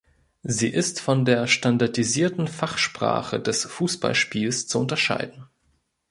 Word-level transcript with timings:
Sie 0.41 0.69
ist 0.69 0.99
von 0.99 1.25
der 1.25 1.45
standardisierten 1.45 2.47
Fachsprache 2.47 3.39
des 3.39 3.65
Fußballspiels 3.65 4.67
zu 4.67 4.79
unterscheiden. 4.79 5.45